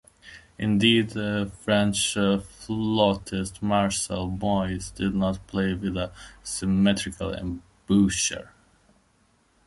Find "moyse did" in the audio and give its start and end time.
4.31-5.13